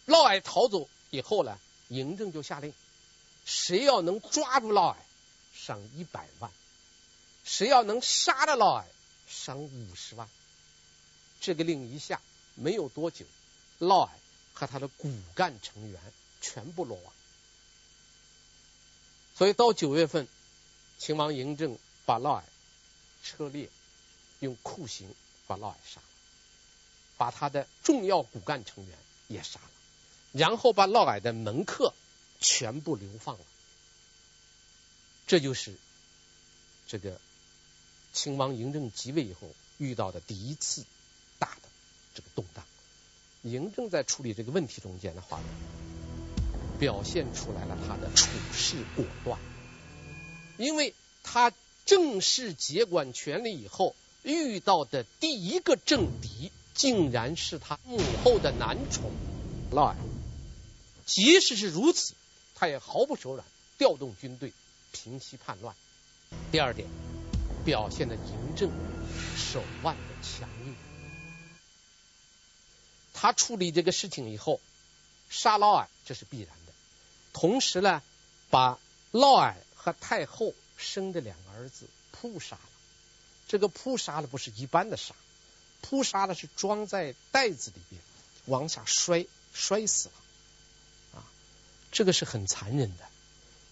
[0.05, 2.73] 嫪毐逃走以后呢，嬴政就下令，
[3.45, 4.95] 谁要能抓住嫪毐，
[5.53, 6.51] 赏一百万；
[7.45, 8.85] 谁要能杀了嫪毐，
[9.27, 10.27] 赏五十万。
[11.39, 12.21] 这个令一下，
[12.55, 13.25] 没有多久，
[13.77, 14.09] 嫪毐
[14.53, 16.01] 和他的骨干成员
[16.41, 17.13] 全部落网。
[19.35, 20.27] 所以到九月份，
[20.97, 22.43] 秦王嬴政把嫪毐
[23.23, 23.69] 车裂，
[24.39, 25.13] 用酷刑
[25.47, 26.07] 把嫪毐杀了，
[27.17, 28.97] 把他的重要骨干成员
[29.27, 29.69] 也杀了，
[30.31, 31.93] 然后把嫪毐的门客
[32.39, 33.45] 全部流放了。
[35.27, 35.75] 这就是
[36.87, 37.19] 这个
[38.13, 40.85] 秦王嬴政即位以后遇到的第一次。
[41.37, 41.69] 大的
[42.13, 42.65] 这个动荡，
[43.45, 45.45] 嬴政在处理这个问题中间的话呢，
[46.77, 49.39] 表现出来了他的处事果断，
[50.57, 51.53] 因为他
[51.85, 59.11] 正式接管权力以后遇到的第一个政敌，竟然是他母后的男宠
[59.71, 59.95] 嫪毐。
[61.05, 62.13] 即使是如此，
[62.55, 63.45] 他也毫不手软，
[63.77, 64.53] 调动军队
[64.91, 65.75] 平息叛乱。
[66.51, 66.87] 第二点，
[67.65, 68.69] 表现了嬴政
[69.35, 70.75] 手腕的强硬。
[73.13, 74.61] 他处理这个事情以后，
[75.29, 76.73] 杀嫪毐这是必然的。
[77.33, 78.01] 同时呢，
[78.49, 78.79] 把
[79.11, 82.61] 嫪毐和太后生的两个儿子扑杀了。
[83.49, 85.15] 这个扑杀的不是一般的杀，
[85.81, 87.99] 扑杀的是装在袋子里边，
[88.45, 91.19] 往下摔，摔死了。
[91.19, 91.25] 啊，
[91.91, 93.05] 这个是很残忍的。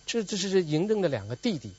[0.08, 1.74] 这这是嬴政的两个弟弟，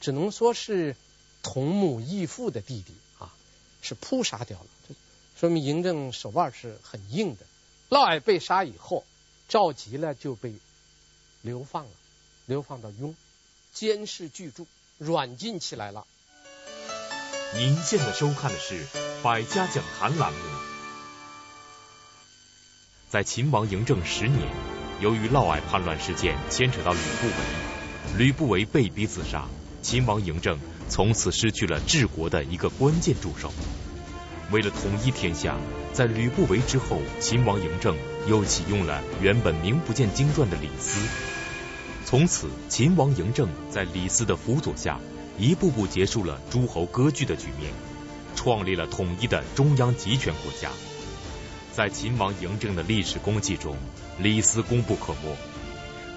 [0.00, 0.94] 只能说是
[1.42, 3.34] 同母异父的弟弟啊，
[3.82, 4.66] 是扑杀掉了。
[4.88, 4.94] 这
[5.40, 7.44] 说明嬴政手腕是很硬的。
[7.88, 9.04] 嫪毐被杀以后，
[9.48, 10.54] 赵佶呢就被
[11.42, 11.90] 流放了，
[12.46, 13.16] 流放到雍，
[13.74, 16.06] 监视居住，软禁起来了。
[17.52, 18.76] 您现在收看的是
[19.24, 20.38] 《百家讲坛》栏目。
[23.08, 24.48] 在秦王嬴政十年，
[25.00, 29.48] 由于嫪毐叛乱事件牵扯到吕不韦，吕不韦被逼自杀，
[29.82, 33.52] 秦王嬴政从此失去了治国的一个关键助手。
[34.52, 35.56] 为了统一天下，
[35.92, 37.96] 在吕不韦之后，秦王嬴政
[38.28, 41.00] 又启用了原本名不见经传的李斯。
[42.06, 45.00] 从此，秦王嬴政在李斯的辅佐下，
[45.38, 47.72] 一步步结束了诸侯割据的局面，
[48.36, 50.70] 创立了统一的中央集权国家。
[51.72, 53.76] 在秦王嬴政的历史功绩中，
[54.18, 55.36] 李斯功不可没。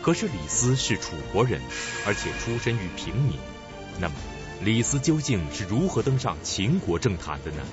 [0.02, 1.62] 可是李斯是楚国人，
[2.06, 3.38] 而且出身于平民，
[3.99, 4.15] 那么
[4.62, 7.63] 李斯究竟是如何登上秦国政坛的呢？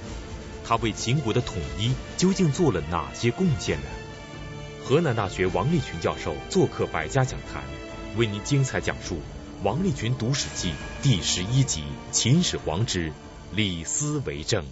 [0.65, 3.87] 他为秦国的统一究竟做了哪些贡献呢？
[4.85, 7.65] 河南大学王立群教授做客百家讲坛，
[8.17, 9.17] 为您精彩讲述
[9.63, 10.71] 《王立群读史记》
[11.03, 13.13] 第十一集《秦始皇之
[13.53, 14.65] 李斯为政》。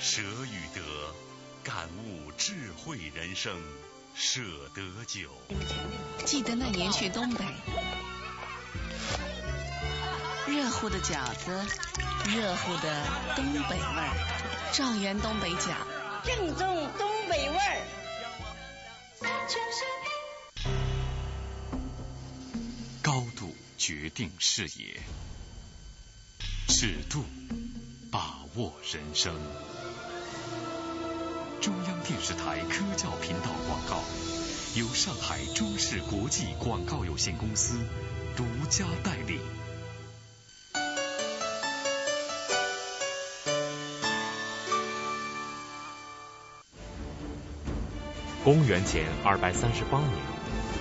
[0.00, 1.23] 舍与得
[3.34, 3.60] 生
[4.14, 4.40] 舍
[4.74, 5.28] 得酒。
[6.24, 7.44] 记得那年去东北，
[10.46, 11.66] 热乎的饺子，
[12.26, 15.74] 热乎的东北味儿，状元东北饺，
[16.24, 17.80] 正宗东北味儿。
[23.02, 25.02] 高度决定视野，
[26.68, 27.24] 尺度
[28.10, 29.34] 把握人生。
[31.64, 33.96] 中央电视台科教频道广告，
[34.78, 37.78] 由上海中视国际广告有限公司
[38.36, 39.40] 独家代理。
[48.44, 50.10] 公元前二百三十八年，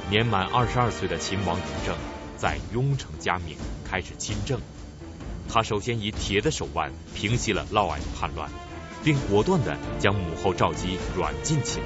[0.09, 1.95] 年满二十二岁的秦王嬴政，
[2.37, 3.57] 在雍城加冕，
[3.89, 4.59] 开始亲政。
[5.47, 8.51] 他首先以铁的手腕平息了嫪毐的叛乱，
[9.03, 11.85] 并果断地将母后赵姬软禁起来，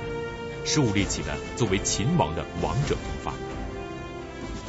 [0.66, 3.34] 树立起了作为秦王的王者风范。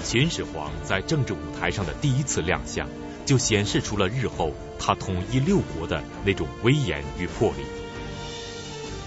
[0.03, 2.89] 秦始皇在政治舞台上的第一次亮相，
[3.27, 7.65] 就显示出了日后他统一六国的那种威严与魄力。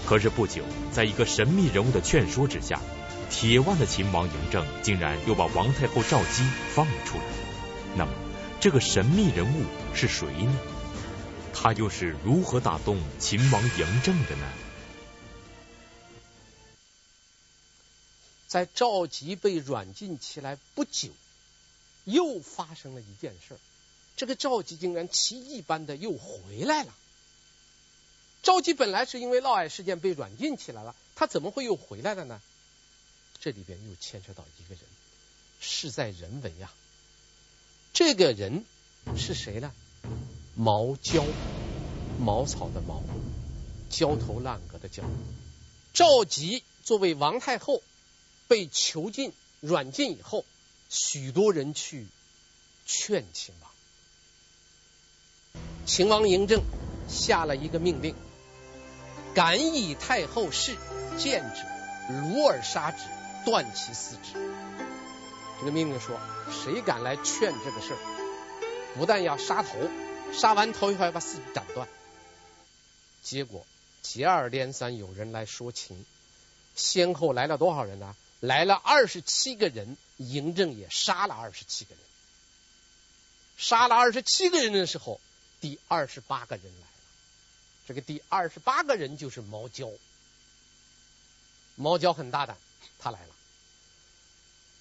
[0.06, 2.78] 可是不久，在一个神秘人物的劝说之下，
[3.30, 7.24] 铁腕的秦王嬴政竟然又把王太后赵姬放了出来。
[7.96, 8.12] 那么，
[8.60, 9.62] 这个神秘人物
[9.94, 10.52] 是谁呢？
[11.54, 14.52] 他又是如何打动秦王嬴政的呢？
[18.48, 21.08] 在赵姬被软禁起来不久，
[22.04, 23.58] 又发生了一件事。
[24.16, 26.94] 这个赵姬竟然奇异般的又回来了。
[28.42, 32.42] 赵姬本来是因为嫪毐事件被软禁起来了，他怎么会又回来了呢？
[33.40, 34.84] 这里边又牵扯到一个人，
[35.60, 36.70] 事在人为呀。
[37.94, 38.64] 这个人
[39.16, 39.72] 是谁呢？
[40.54, 41.24] 毛焦，
[42.18, 43.02] 茅草的茅，
[43.90, 45.02] 焦头烂额的焦。
[45.92, 47.82] 赵姬作为王太后。
[48.48, 50.44] 被囚禁、软禁以后，
[50.90, 52.06] 许多人去
[52.84, 53.70] 劝秦王。
[55.86, 56.62] 秦王嬴政
[57.08, 58.14] 下了一个命令：
[59.32, 60.76] 敢以太后事
[61.16, 61.60] 谏者，
[62.10, 63.04] 虏而杀之，
[63.46, 64.34] 断其四肢。
[65.60, 67.98] 这个命令说，谁敢来劝这个事儿，
[68.98, 69.78] 不但要杀头，
[70.32, 71.88] 杀完头以后还要把四肢斩断。
[73.22, 73.64] 结果
[74.02, 76.04] 接二连三有人来说情，
[76.74, 78.16] 先后来了多少人呢？
[78.40, 82.04] 来了二十七个人，嬴政也杀了二十七个人。
[83.56, 85.20] 杀了二十七个人的时候，
[85.60, 86.86] 第二十八个人来了。
[87.86, 89.88] 这个第二十八个人就是毛焦。
[91.76, 92.56] 毛娇很大胆，
[92.98, 93.28] 他来了。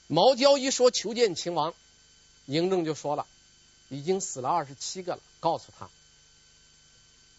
[0.08, 1.76] 毛娇一说求见秦王，
[2.48, 3.28] 嬴政就说了，
[3.92, 5.90] 已经死了二十七个了，告诉他，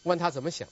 [0.03, 0.69] 问他怎么想。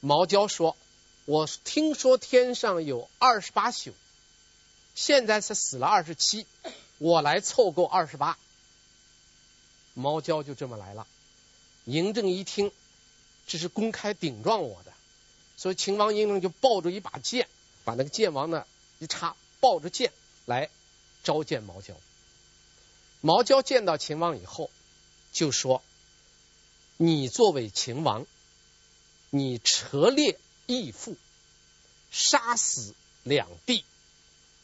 [0.00, 0.78] 毛娇说
[1.26, 3.92] ：“我听说天上有二十八宿。”
[4.96, 6.46] 现在是死了二十七，
[6.96, 8.38] 我来凑够二十八。
[9.92, 11.06] 毛娇就这么来了。
[11.86, 12.72] 嬴政一听，
[13.46, 14.92] 这是公开顶撞我的，
[15.58, 17.46] 所以秦王嬴政就抱着一把剑，
[17.84, 18.66] 把那个剑王呢
[18.98, 20.12] 一插，抱着剑
[20.46, 20.70] 来
[21.22, 21.92] 召见毛娇。
[23.20, 24.70] 毛娇见到秦王以后，
[25.38, 25.84] 就说
[26.98, 28.26] ：“你作为秦王，
[29.30, 31.16] 你车裂义父，
[32.10, 33.84] 杀死两弟。”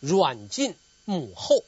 [0.00, 1.62] 软禁母后，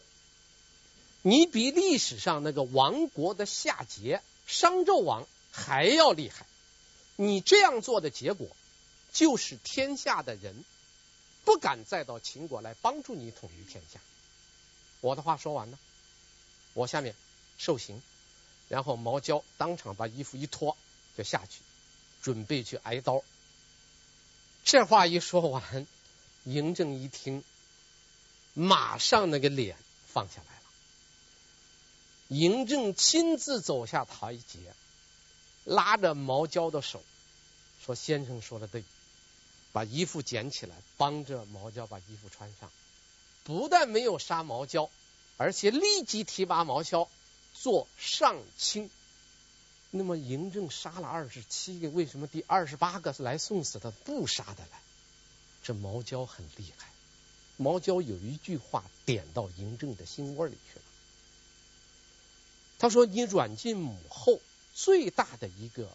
[1.23, 6.45] 你比历史上那个亡国的夏桀、商纣王还要厉害。
[7.14, 8.49] 你这样做的结果，
[9.12, 10.64] 就是天下的人
[11.45, 14.01] 不敢再到秦国来帮助你统一天下。
[15.01, 15.79] 我的话说完了，
[16.75, 17.14] 我下面
[17.57, 18.03] 受刑。
[18.68, 20.76] 然后毛娇当场把衣服一脱，
[21.16, 21.61] 就下去
[22.22, 23.22] 准备去挨刀。
[24.64, 25.87] 这话一说完，
[26.44, 27.44] 嬴政一听。
[28.59, 29.76] 马上那个脸
[30.07, 30.62] 放下来了。
[32.31, 34.59] 嬴政亲自走下台阶，
[35.64, 37.02] 拉着毛娇的手，
[37.85, 38.83] 说：“先生说的对，
[39.72, 42.70] 把衣服捡起来，帮着毛娇把衣服穿上。
[43.44, 44.88] 不但没有杀毛娇，
[45.37, 47.11] 而且立即提拔毛娇
[47.61, 48.90] 做上卿。
[49.90, 54.81] 那么嬴政杀了二十七个，为什么第二十八个是来送死的，不杀的来？
[55.62, 56.88] 这毛焦很厉害。”
[57.59, 60.85] 毛焦有一句话点到嬴政的心窝里去了。
[62.79, 64.40] 他说：“你软禁母后，
[64.75, 65.88] 最大的一个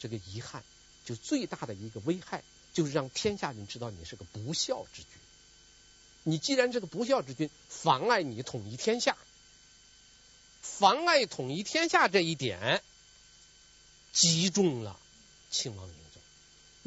[0.00, 0.64] 这个遗憾，
[1.04, 5.08] 就最大的一个危害，就是让天下人知道你是个不孝之君。
[6.24, 9.16] 你既然是个不孝之君，妨碍你统一天下，
[10.80, 12.82] 妨碍统一天下这一点，
[14.14, 14.98] 击中了
[15.50, 16.22] 秦王嬴政。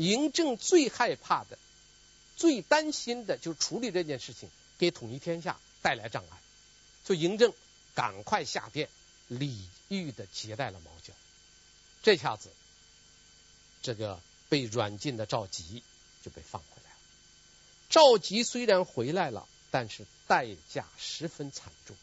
[0.04, 1.60] 嬴政最害怕的。”
[2.36, 6.38] 最担心的就是处理这件事情，给统一天下带来障碍，
[7.06, 7.54] 所以嬴政
[7.94, 8.90] 赶快下殿，
[9.28, 11.14] 礼遇的接待了毛焦。
[12.02, 12.50] 这下子，
[13.84, 15.84] 这个被软禁的赵佶
[16.24, 16.98] 就被放回来了。
[17.92, 21.96] 赵佶虽然回来了，但是代价十分惨重，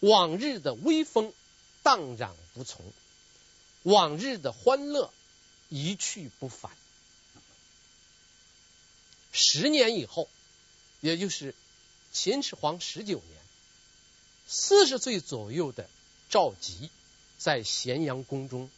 [0.00, 1.32] 往日的威风
[1.82, 2.84] 荡然无从，
[3.82, 5.12] 往日的欢乐
[5.68, 6.70] 一去不返。
[9.32, 10.28] 十年以后，
[11.00, 11.54] 也就是
[12.12, 13.40] 秦始皇十九年，
[14.46, 15.88] 四十岁左右的
[16.30, 16.90] 赵佶
[17.38, 18.70] 在咸阳宫中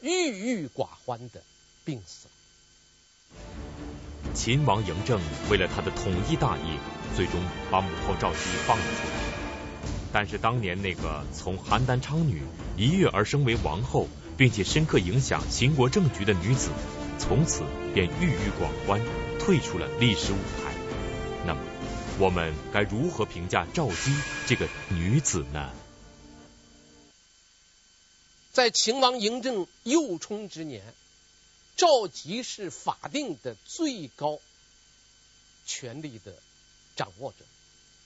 [0.00, 1.42] 郁郁寡欢的
[1.84, 2.30] 病死了。
[4.34, 5.20] 秦王嬴政
[5.50, 6.78] 为了他的统一大业，
[7.14, 9.35] 最终把母后赵姬放了出来。
[10.18, 12.42] 但是当年那个从邯郸昌女
[12.78, 14.08] 一跃而升为王后，
[14.38, 16.70] 并且深刻影响秦国政局的女子，
[17.18, 18.98] 从此便郁郁寡欢，
[19.38, 20.72] 退出了历史舞台。
[21.44, 21.60] 那么，
[22.18, 24.10] 我们该如何评价赵姬
[24.46, 25.70] 这个女子呢？
[28.52, 30.82] 在秦王嬴政幼冲之年，
[31.76, 34.38] 赵姬是法定的最高
[35.66, 36.32] 权力的
[36.96, 37.44] 掌握者，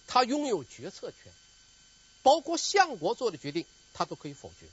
[0.08, 1.32] 他拥有决策权，
[2.22, 3.64] 包括相国做的决定，
[3.94, 4.66] 他都可以否决。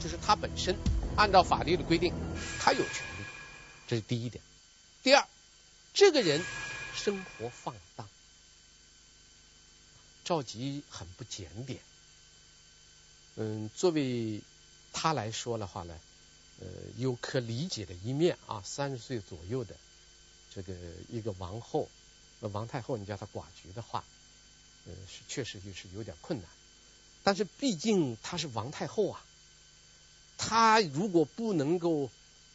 [0.00, 0.76] 就是他本身
[1.16, 2.14] 按照法律的规定，
[2.60, 3.24] 他有权利，
[3.88, 4.42] 这是第一点。
[5.02, 5.26] 第二，
[5.92, 6.40] 这个人
[6.94, 8.08] 生活放荡，
[10.24, 11.80] 赵佶很不检点。
[13.34, 14.40] 嗯，作为
[14.92, 15.98] 他来说的话呢，
[16.60, 16.66] 呃，
[16.96, 18.62] 有可理解的一面啊。
[18.64, 19.74] 三十岁左右的
[20.54, 20.74] 这个
[21.08, 21.88] 一个王后，
[22.38, 24.04] 那王太后，你叫她寡菊的话，
[24.86, 26.48] 呃，是确实就是有点困难。
[27.24, 29.24] 但是毕竟她是王太后啊，
[30.36, 32.10] 她如果不能够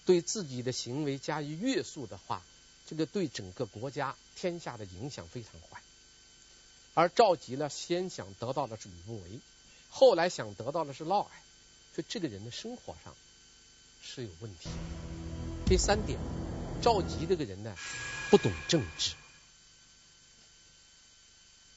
[0.05, 2.41] 对自己的行为加以约束的话，
[2.85, 5.81] 这个对整个国家天下的影响非常坏。
[6.93, 9.39] 而赵佶呢，先想得到的是吕不韦，
[9.89, 11.27] 后来想得到的是嫪毐。
[11.95, 13.15] 就这个人的生活上
[14.03, 14.69] 是有问题。
[15.65, 16.19] 第三点，
[16.81, 17.75] 赵佶这个人呢，
[18.29, 19.13] 不懂政治。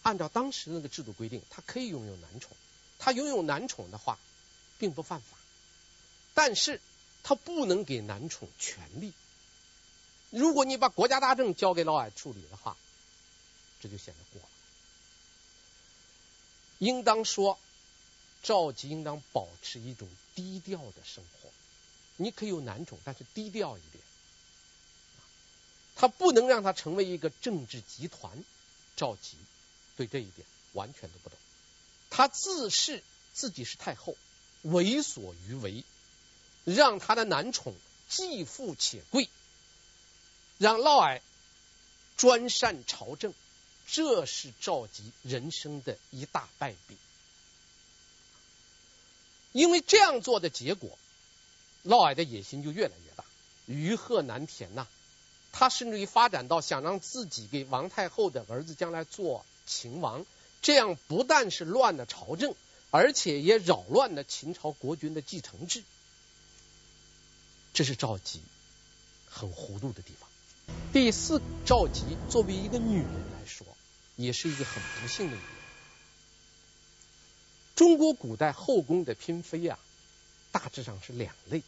[0.03, 2.57] 按照当时那个制度规定，他可以拥有男宠。
[3.01, 4.17] 他拥有男宠的话，
[4.79, 5.37] 并不犯法，
[6.35, 6.81] 但是
[7.25, 9.13] 他不能给男宠权力。
[10.31, 12.77] 如果你把国家大政交给嫪毐处理的话，
[13.81, 14.49] 这就显得过了。
[16.79, 17.59] 应当说。
[18.43, 21.51] 赵姬应当保持一种低调的生活，
[22.17, 24.03] 你可以有男宠，但是低调一点。
[25.95, 28.43] 他不能让他成为一个政治集团。
[28.97, 29.37] 赵姬
[29.99, 31.39] 对这一点完全都不懂，
[32.11, 33.01] 他自恃
[33.33, 34.17] 自己是太后，
[34.63, 35.85] 为所欲为，
[36.65, 37.75] 让他的男宠
[38.09, 39.29] 既富且贵，
[40.59, 41.21] 让嫪毐
[42.17, 43.33] 专擅朝政，
[43.87, 46.97] 这是赵姬人生的一大败笔。
[49.53, 50.99] 因为这样做的结果，
[51.83, 53.25] 嫪毐的野心就越来越大，
[53.67, 54.87] 鱼鹤难填呐，
[55.53, 60.27] 他甚至于发展到想让自己给王太后的儿子将来做秦王，
[60.63, 62.55] 这样不但是乱了朝政，
[62.91, 65.83] 而且也扰乱了秦朝国君的继承制，
[67.73, 68.41] 这是赵姬
[69.29, 70.29] 很糊涂的地方。
[70.93, 73.67] 第四，赵姬作为一个女人来说，
[74.17, 75.51] 也是一个很不幸的女人。
[77.75, 79.79] 中国古代后宫的嫔妃啊，
[80.53, 81.63] 大致上是两类。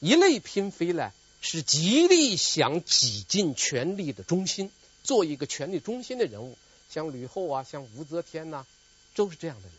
[0.00, 4.70] 一类嫔妃呢，是极力想挤进权力的中心，
[5.02, 6.56] 做一个权力中心的人物，
[6.90, 8.66] 像吕后啊，像武则天呐、
[9.14, 9.76] 都是这样的人。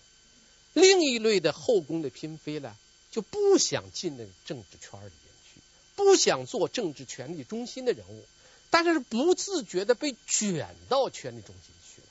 [0.73, 2.77] 另一类的后宫的嫔妃呢，
[3.11, 5.61] 就不想进那个政治圈里面去，
[5.95, 8.25] 不想做政治权力中心的人物，
[8.69, 12.07] 但是不自觉的被卷到权力中心去了。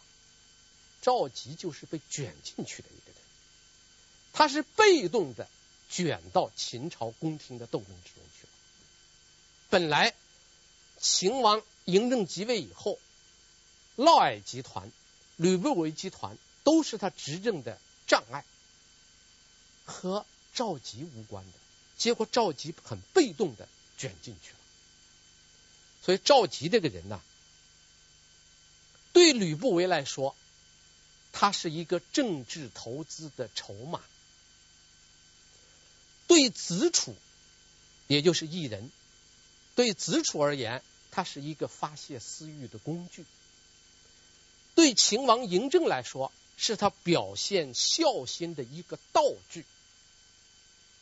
[1.03, 3.21] 赵姬就是被卷进去的一个人，
[4.33, 5.49] 他是被动的
[5.89, 8.53] 卷到秦朝宫廷的斗争之中去了。
[9.71, 10.15] 本来
[10.99, 12.99] 秦王嬴政即位以后，
[13.97, 14.93] 嫪毐集团、
[15.37, 18.45] 吕不韦集团都是他执政的障碍，
[19.85, 20.25] 和
[20.55, 21.53] 赵姬无关的。
[21.97, 23.69] 结果赵姬很被动的
[23.99, 24.59] 卷进去了。
[26.03, 27.21] 所以赵姬这个人呢，
[29.13, 30.37] 对吕不韦来说。
[31.39, 34.01] 他是一个政治投资的筹码，
[36.27, 37.15] 对子楚，
[38.07, 38.91] 也就是异人，
[39.75, 43.25] 对子楚而言，他是一个发泄私欲的工具；
[44.77, 49.63] 对秦王嬴政来说，是他表现孝心的一个道具；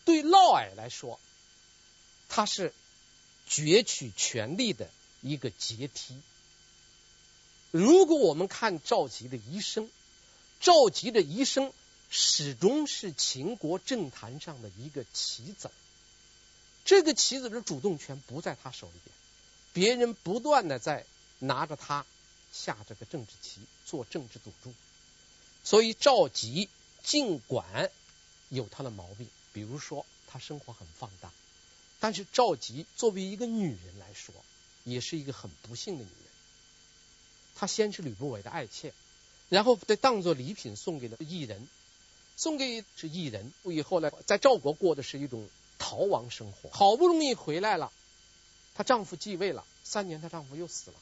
[0.04, 1.20] 对嫪毐来说，
[2.28, 2.72] 他是
[3.48, 4.88] 攫取权力的
[5.20, 6.20] 一个阶梯。
[7.72, 9.90] 如果我们看赵姬的一生，
[10.60, 11.72] 赵姬的一生
[12.08, 15.68] 始终是秦国政坛上的一个棋子，
[16.84, 19.16] 这个棋子的主动权不在他手里边，
[19.72, 21.04] 别人不断的在
[21.40, 22.06] 拿着他
[22.54, 24.72] 下这个政治棋，做政治赌注。
[25.64, 26.68] 所以赵姬
[27.02, 27.90] 尽管
[28.48, 31.32] 有他的毛病，比如说他生活很放荡，
[31.98, 34.32] 但是赵姬作为一个女人来说，
[34.84, 36.18] 也是一个很不幸的女人。
[37.56, 38.92] 她先是吕不韦的爱妾。
[39.50, 41.68] 然后被当做礼品送给了异人，
[42.34, 43.52] 送给是异人。
[43.64, 45.48] 以后呢，在赵国过的是一种
[45.78, 46.70] 逃亡生活。
[46.70, 47.92] 好不容易回来了，
[48.74, 50.96] 她丈夫继位了，三年她丈夫又死了，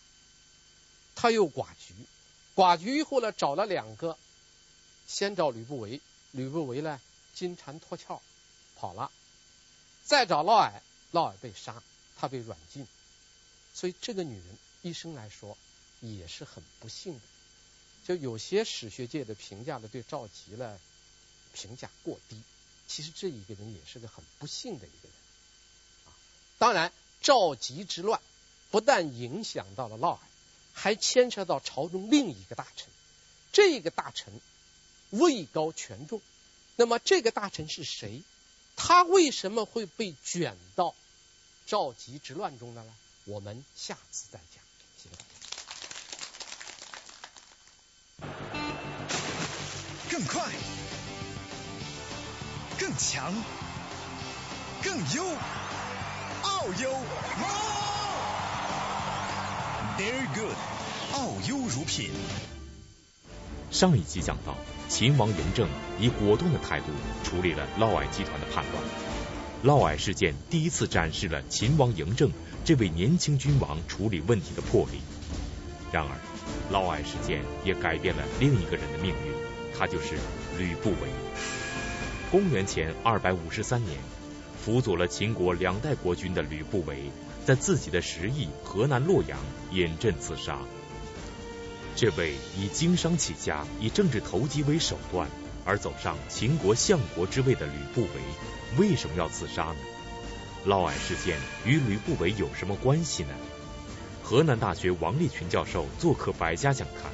[1.15, 1.95] 他又寡居。
[2.55, 4.19] 寡居以后呢，找了两个
[5.07, 6.01] 先找吕不韦，
[6.33, 7.01] 吕不韦呢
[7.35, 8.21] 金蝉脱壳
[8.77, 9.11] 跑了，
[10.05, 10.73] 再找嫪毐，
[11.13, 11.83] 嫪毐被杀，
[12.19, 12.87] 他被软禁。
[13.73, 15.57] 所以这个女人一生来说
[16.01, 17.21] 也是很不幸的。
[18.05, 20.79] 就有些史学界的评价呢，对赵佶呢
[21.55, 22.43] 评价过低。
[22.87, 25.13] 其实这一个人也是个很不幸的一个人。
[26.07, 26.13] 啊，
[26.59, 26.93] 当然
[27.23, 28.21] 赵佶之乱
[28.71, 30.19] 不但影响到了嫪毐，
[30.73, 32.89] 还牵扯到朝中另一个大臣。
[33.53, 34.41] 这个大臣
[35.11, 36.21] 位高权重，
[36.77, 38.23] 那么这个大臣是谁？
[38.77, 40.95] 他为什么会被卷到
[41.67, 42.95] 赵佶之乱中的呢？
[43.27, 44.65] 我们下次再讲。
[44.97, 45.29] 谢谢大家。
[50.11, 50.51] 更快，
[52.79, 53.35] 更强，
[54.83, 55.25] 更优，
[56.43, 56.91] 奥优
[59.99, 60.57] ，Very good，
[61.15, 62.11] 奥优乳品。
[63.71, 64.57] 上一集讲到，
[64.89, 65.69] 秦王嬴政
[65.99, 66.87] 以果断的态度
[67.25, 68.85] 处理了嫪毐集团的叛乱。
[69.63, 72.31] 嫪毐事件第一次展示了秦王嬴政
[72.65, 75.01] 这位年轻君王处理问题的魄力。
[75.93, 76.17] 然而，
[76.71, 79.33] 嫪毐事件也改变了另一个人的命运，
[79.79, 80.17] 他就是
[80.59, 80.97] 吕不韦。
[82.31, 83.99] 公元前二百五十三年，
[84.63, 87.11] 辅佐了秦国两代国君的吕不韦，
[87.45, 89.39] 在自己的食邑河南洛阳
[89.73, 90.59] 饮鸩自杀。
[91.97, 95.29] 这位以经商起家、以政治投机为手段
[95.65, 99.77] 而走上秦国相国之位的吕不韦，为什么要自杀呢？
[100.65, 103.35] 嫪毐事件与吕不韦有什么关系呢？
[104.23, 107.11] 河南大学王立群教授做客百家讲坛，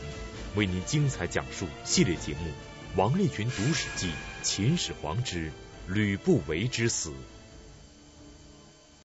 [0.54, 2.46] 为您精彩讲述系列节目
[2.96, 4.08] 《王立群读史记·
[4.42, 5.50] 秦始皇之
[5.86, 7.10] 吕不韦之死》。